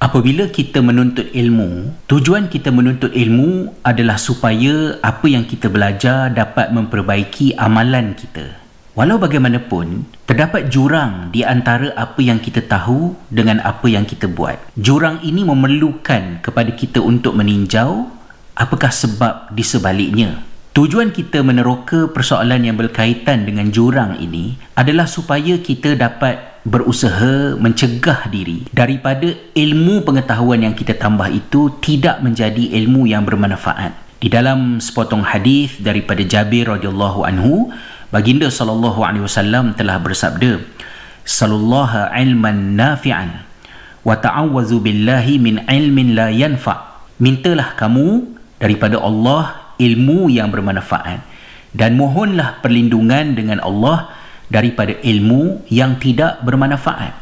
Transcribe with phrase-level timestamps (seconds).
[0.00, 6.72] apabila kita menuntut ilmu, tujuan kita menuntut ilmu adalah supaya apa yang kita belajar dapat
[6.72, 8.56] memperbaiki amalan kita.
[8.96, 14.58] Walau bagaimanapun, terdapat jurang di antara apa yang kita tahu dengan apa yang kita buat.
[14.74, 18.10] Jurang ini memerlukan kepada kita untuk meninjau
[18.58, 20.42] apakah sebab di sebaliknya.
[20.74, 28.28] Tujuan kita meneroka persoalan yang berkaitan dengan jurang ini adalah supaya kita dapat berusaha mencegah
[28.28, 33.96] diri daripada ilmu pengetahuan yang kita tambah itu tidak menjadi ilmu yang bermanfaat.
[34.20, 37.72] Di dalam sepotong hadis daripada Jabir radhiyallahu anhu,
[38.12, 40.60] Baginda sallallahu alaihi wasallam telah bersabda,
[41.24, 43.48] "Sallallahu ilman nafi'an
[44.04, 51.24] wa ta'awwazu billahi min ilmin la yanfa'." Mintalah kamu daripada Allah ilmu yang bermanfaat
[51.72, 54.10] dan mohonlah perlindungan dengan Allah
[54.50, 57.14] daripada ilmu yang tidak bermanfaat.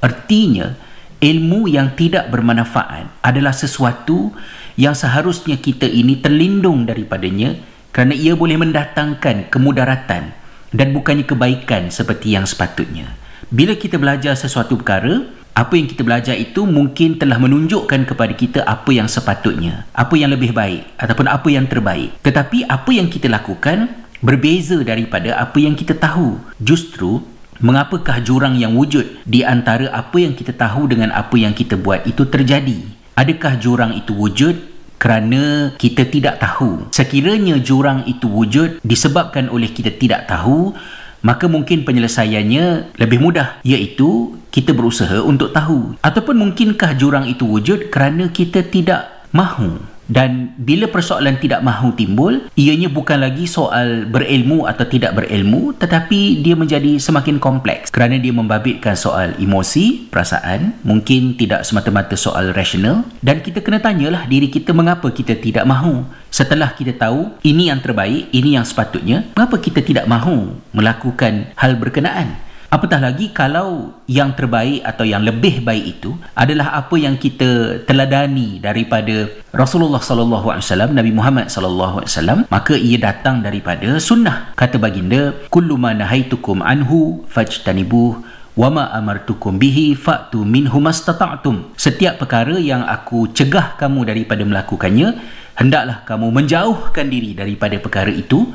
[0.00, 0.74] Artinya,
[1.20, 4.32] ilmu yang tidak bermanfaat adalah sesuatu
[4.80, 7.60] yang seharusnya kita ini terlindung daripadanya
[7.92, 10.32] kerana ia boleh mendatangkan kemudaratan
[10.72, 13.12] dan bukannya kebaikan seperti yang sepatutnya.
[13.52, 18.60] Bila kita belajar sesuatu perkara, apa yang kita belajar itu mungkin telah menunjukkan kepada kita
[18.62, 22.14] apa yang sepatutnya, apa yang lebih baik ataupun apa yang terbaik.
[22.22, 26.40] Tetapi apa yang kita lakukan berbeza daripada apa yang kita tahu.
[26.60, 27.24] Justru,
[27.60, 32.08] mengapakah jurang yang wujud di antara apa yang kita tahu dengan apa yang kita buat
[32.08, 32.80] itu terjadi?
[33.16, 34.56] Adakah jurang itu wujud
[35.00, 36.88] kerana kita tidak tahu.
[36.92, 40.76] Sekiranya jurang itu wujud disebabkan oleh kita tidak tahu,
[41.24, 45.96] maka mungkin penyelesaiannya lebih mudah iaitu kita berusaha untuk tahu.
[46.04, 52.42] Ataupun mungkinkah jurang itu wujud kerana kita tidak mahu dan bila persoalan tidak mahu timbul
[52.58, 58.34] ianya bukan lagi soal berilmu atau tidak berilmu tetapi dia menjadi semakin kompleks kerana dia
[58.34, 63.06] membabitkan soal emosi perasaan mungkin tidak semata-mata soal rasional.
[63.22, 66.02] Dan kita kena tanyalah diri kita mengapa kita tidak mahu.
[66.30, 71.74] Setelah kita tahu ini yang terbaik ini yang sepatutnya mengapa kita tidak mahu melakukan hal
[71.78, 77.82] berkenaan Apatah lagi kalau yang terbaik atau yang lebih baik itu adalah apa yang kita
[77.82, 83.98] teladani daripada Rasulullah sallallahu alaihi wasallam Nabi Muhammad sallallahu alaihi wasallam maka ia datang daripada
[83.98, 84.54] sunnah.
[84.54, 88.22] Kata baginda kullu ma nahaitukum anhu fajtanibuh
[88.54, 91.74] wa ma amartukum bihi fa'tu minhu mastata'tum.
[91.74, 95.18] Setiap perkara yang aku cegah kamu daripada melakukannya
[95.58, 98.46] hendaklah kamu menjauhkan diri daripada perkara itu.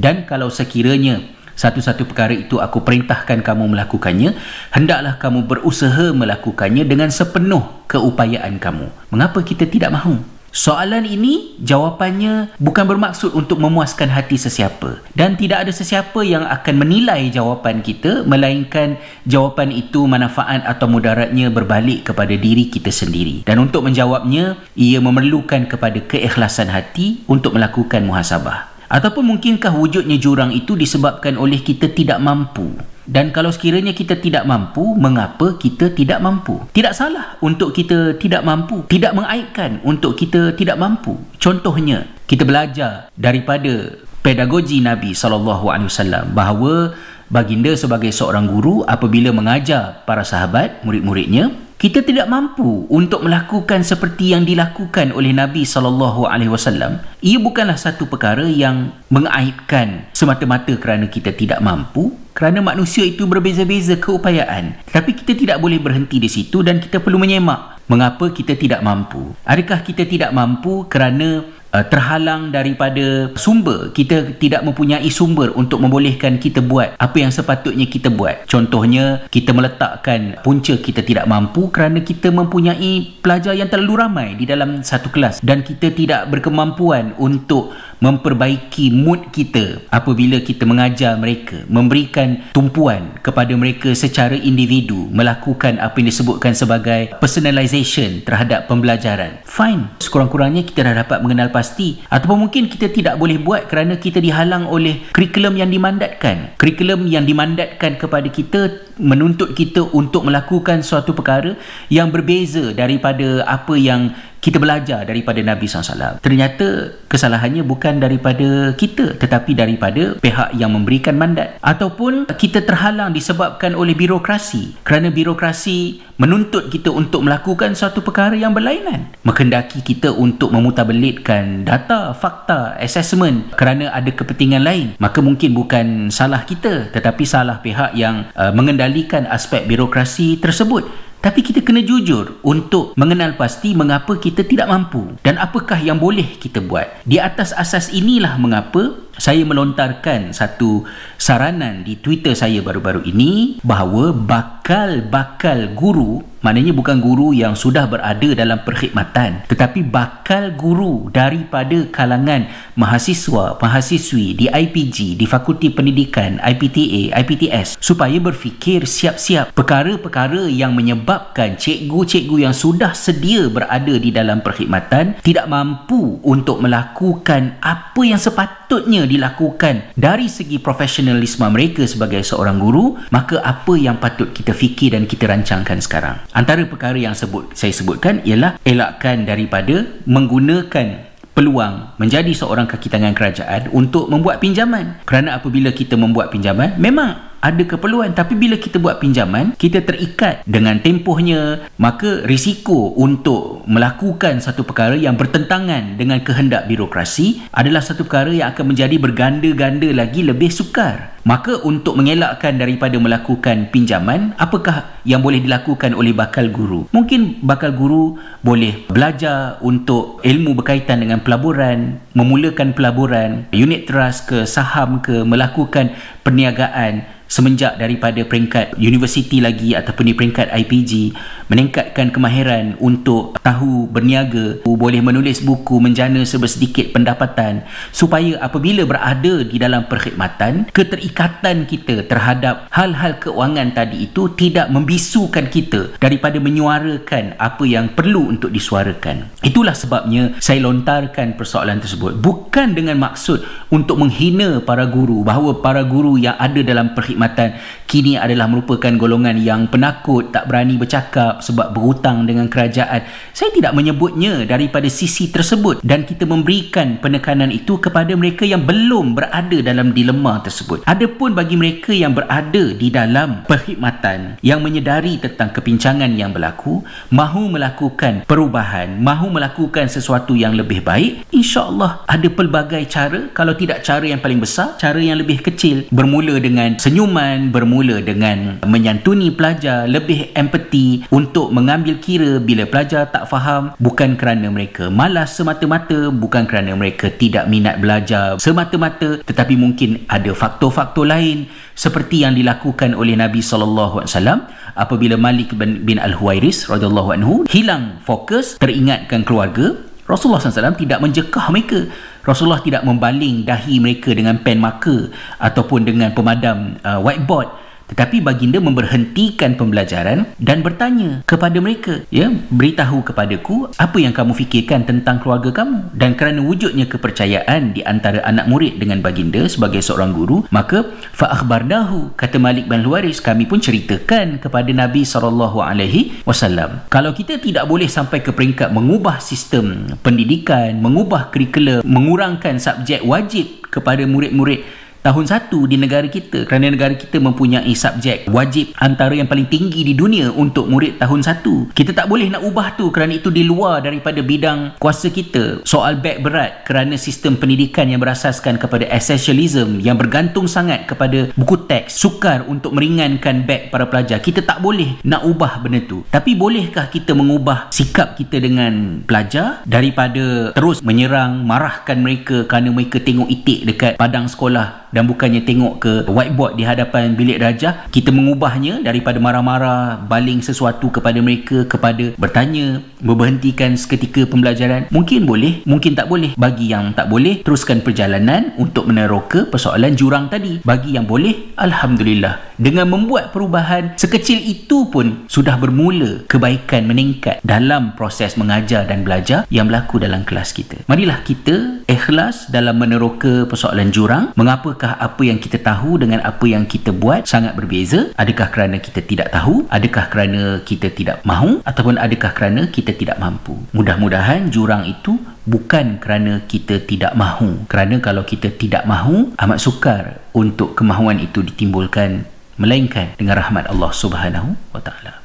[0.00, 1.20] Dan kalau sekiranya
[1.60, 4.32] satu-satu perkara itu aku perintahkan kamu melakukannya.
[4.72, 8.88] Hendaklah kamu berusaha melakukannya dengan sepenuh keupayaan kamu.
[9.12, 10.16] Mengapa kita tidak mahu?
[10.50, 14.98] Soalan ini jawapannya bukan bermaksud untuk memuaskan hati sesiapa.
[15.14, 18.98] Dan tidak ada sesiapa yang akan menilai jawapan kita melainkan
[19.30, 23.46] jawapan itu manfaat atau mudaratnya berbalik kepada diri kita sendiri.
[23.46, 30.50] Dan untuk menjawabnya ia memerlukan kepada keikhlasan hati untuk melakukan muhasabah Ataupun mungkinkah wujudnya jurang
[30.50, 32.74] itu disebabkan oleh kita tidak mampu?
[33.06, 36.58] Dan kalau sekiranya kita tidak mampu, mengapa kita tidak mampu?
[36.74, 41.14] Tidak salah untuk kita tidak mampu, tidak mengaibkan untuk kita tidak mampu.
[41.38, 43.94] Contohnya, kita belajar daripada
[44.26, 46.94] pedagogi Nabi sallallahu alaihi wasallam bahawa
[47.30, 54.36] baginda sebagai seorang guru apabila mengajar para sahabat, murid-muridnya, kita tidak mampu untuk melakukan seperti
[54.36, 57.00] yang dilakukan oleh Nabi sallallahu alaihi wasallam.
[57.24, 63.96] Ia bukanlah satu perkara yang mengaibkan semata-mata kerana kita tidak mampu kerana manusia itu berbeza-beza
[63.96, 64.84] keupayaan.
[64.92, 69.34] Tapi kita tidak boleh berhenti di situ dan kita perlu menyemak mengapa kita tidak mampu?
[69.42, 71.42] Adakah kita tidak mampu kerana
[71.74, 73.90] uh, terhalang daripada sumber.
[73.94, 78.46] Kita tidak mempunyai sumber untuk membolehkan kita buat apa yang sepatutnya kita buat.
[78.46, 84.44] Contohnya kita meletakkan punca kita tidak mampu kerana kita mempunyai pelajar yang terlalu ramai di
[84.46, 85.42] dalam satu kelas.
[85.42, 93.52] Dan kita tidak berkemampuan untuk memperbaiki mood kita apabila kita mengajar mereka memberikan tumpuan kepada
[93.54, 101.04] mereka secara individu melakukan apa yang disebutkan sebagai personalization terhadap pembelajaran fine sekurang-kurangnya kita dah
[101.04, 105.68] dapat mengenal pasti ataupun mungkin kita tidak boleh buat kerana kita dihalang oleh kurikulum yang
[105.68, 111.56] dimandatkan kurikulum yang dimandatkan kepada kita menuntut kita untuk melakukan suatu perkara
[111.92, 116.24] yang berbeza daripada apa yang kita belajar daripada Nabi SAW.
[116.24, 121.58] Ternyata kesalahannya bukan daripada kita tetapi daripada pihak yang memberikan mandat.
[121.64, 124.78] Ataupun kita terhalang disebabkan oleh birokrasi.
[124.86, 129.08] Kerana birokrasi menuntut kita untuk melakukan suatu perkara yang berlainan.
[129.24, 134.86] Mekendaki kita untuk memutabelitkan data, fakta, assessment kerana ada kepentingan lain.
[135.00, 141.44] Maka mungkin bukan salah kita tetapi salah pihak yang uh, mengendalikan aspek birokrasi tersebut Tapi
[141.44, 146.64] kita kena jujur untuk mengenal pasti mengapa kita tidak mampu dan apakah yang boleh kita
[146.64, 147.04] buat.
[147.04, 150.88] Di atas asas inilah mengapa saya melontarkan satu
[151.20, 158.32] saranan di Twitter saya baru-baru ini bahawa bakal-bakal guru maknanya bukan guru yang sudah berada
[158.32, 162.48] dalam perkhidmatan tetapi bakal guru daripada kalangan
[162.80, 171.60] mahasiswa, mahasiswi di IPG, di Fakulti Pendidikan, IPTA, IPTS supaya berfikir siap-siap perkara-perkara yang menyebabkan
[171.60, 178.59] cikgu-cikgu yang sudah sedia berada di dalam perkhidmatan tidak mampu untuk melakukan apa yang sepatutnya
[178.78, 185.10] dilakukan dari segi profesionalisme mereka sebagai seorang guru maka apa yang patut kita fikir dan
[185.10, 186.16] kita rancangkan sekarang?
[186.30, 193.16] Antara perkara yang sebut saya sebutkan ialah elakkan daripada menggunakan peluang menjadi seorang kaki tangan
[193.16, 195.00] kerajaan untuk membuat pinjaman.
[195.08, 198.12] Kerana apabila kita membuat pinjaman memang ada keperluan.
[198.12, 204.94] Tapi bila kita buat pinjaman kita terikat dengan tempohnya maka risiko untuk melakukan satu perkara
[204.94, 211.16] yang bertentangan dengan kehendak birokrasi adalah satu perkara yang akan menjadi berganda-ganda lagi lebih sukar.
[211.20, 216.88] Maka untuk mengelakkan daripada melakukan pinjaman apakah yang boleh dilakukan oleh bakal guru?
[216.96, 224.48] Mungkin bakal guru boleh belajar untuk ilmu berkaitan dengan pelaburan memulakan pelaburan unit trust ke
[224.48, 225.92] saham ke melakukan
[226.24, 231.14] perniagaan semenjak daripada peringkat universiti lagi ataupun di peringkat IPG
[231.50, 239.60] meningkatkan kemahiran untuk tahu berniaga boleh menulis buku menjana sebersedikit pendapatan supaya apabila berada di
[239.60, 247.64] dalam perkhidmatan keterikatan kita terhadap hal-hal keuangan tadi itu tidak membisukan kita daripada menyuarakan apa
[247.68, 249.28] yang perlu untuk disuarakan.
[249.44, 252.16] Itulah sebabnya saya lontarkan persoalan tersebut.
[252.16, 258.16] Bukan dengan maksud untuk menghina para guru bahawa para guru yang ada dalam perkhidmatan kini
[258.16, 263.04] adalah merupakan golongan yang penakut tak berani bercakap sebab berhutang dengan kerajaan.
[263.36, 269.18] Saya tidak menyebutnya daripada sisi tersebut dan kita memberikan penekanan itu kepada mereka yang belum
[269.18, 270.86] berada dalam dilema tersebut.
[270.86, 277.52] Adapun bagi mereka yang berada di dalam perkhidmatan yang menyedari tentang kepincangan yang berlaku mahu
[277.52, 283.28] melakukan perubahan mahu melakukan sesuatu yang lebih baik insya-Allah ada pelbagai cara.
[283.34, 288.04] Kalau tidak cara yang paling besar cara yang lebih kecil bermula dengan senyum senyuman bermula
[288.04, 294.90] dengan menyantuni pelajar lebih empati untuk mengambil kira bila pelajar tak faham bukan kerana mereka
[294.90, 301.46] malas semata-mata bukan kerana mereka tidak minat belajar semata-mata tetapi mungkin ada faktor-faktor lain
[301.78, 304.38] seperti yang dilakukan oleh Nabi sallallahu alaihi wasallam
[304.74, 309.78] apabila Malik bin, Al-Huwairis radhiyallahu anhu hilang fokus teringatkan keluarga
[310.10, 311.86] Rasulullah SAW tidak menjekah mereka.
[312.26, 318.62] Rasulullah tidak membaling dahi mereka dengan pen marker ataupun dengan pemadam uh, whiteboard tetapi baginda
[318.62, 325.50] memberhentikan pembelajaran dan bertanya kepada mereka ya beritahu kepadaku apa yang kamu fikirkan tentang keluarga
[325.50, 325.90] kamu?
[325.98, 331.34] Dan kerana wujudnya kepercayaan di antara anak murid dengan baginda sebagai seorang guru maka fa
[331.34, 337.42] akhbarnahu kata Malik bin Luaris kami pun ceritakan kepada Nabi sallallahu alaihi wasallam kalau kita
[337.42, 344.79] tidak boleh sampai ke peringkat mengubah sistem pendidikan mengubah kurikulum mengurangkan subjek wajib kepada murid-murid
[345.00, 349.80] tahun satu di negara kita kerana negara kita mempunyai subjek wajib antara yang paling tinggi
[349.80, 351.72] di dunia untuk murid tahun satu.
[351.72, 355.64] Kita tak boleh nak ubah tu kerana itu di luar daripada bidang kuasa kita.
[355.64, 361.64] Soal beg berat kerana sistem pendidikan yang berasaskan kepada essentialism yang bergantung sangat kepada buku
[361.64, 364.20] teks sukar untuk meringankan beg para pelajar.
[364.20, 366.04] Kita tak boleh nak ubah benda tu.
[366.12, 373.00] Tapi bolehkah kita mengubah sikap kita dengan pelajar daripada terus menyerang marahkan mereka kerana mereka
[373.00, 378.10] tengok itik dekat padang sekolah dan bukannya tengok ke whiteboard di hadapan bilik darjah kita
[378.10, 384.90] mengubahnya daripada marah-marah baling sesuatu kepada mereka kepada bertanya berhentikan seketika pembelajaran.
[384.92, 386.34] Mungkin boleh mungkin tak boleh.
[386.36, 390.60] Bagi yang tak boleh teruskan perjalanan untuk meneroka persoalan jurang tadi.
[390.62, 397.96] Bagi yang boleh Alhamdulillah dengan membuat perubahan sekecil itu pun sudah bermula kebaikan meningkat dalam
[397.96, 403.88] proses mengajar dan belajar yang berlaku dalam kelas kita marilah kita ikhlas dalam meneroka persoalan
[403.88, 408.10] jurang mengapa Adakah apa yang kita tahu dengan apa yang kita buat sangat berbeza?
[408.18, 409.68] Adakah kerana kita tidak tahu?
[409.70, 411.62] Adakah kerana kita tidak mahu?
[411.62, 413.54] Ataupun adakah kerana kita tidak mampu?
[413.70, 417.66] Mudah-mudahan jurang itu bukan kerana kita tidak mahu.
[417.66, 423.90] Kerana kalau kita tidak mahu, amat sukar untuk kemahuan itu ditimbulkan melainkan dengan rahmat Allah
[423.90, 425.19] Subhanahu wa taala.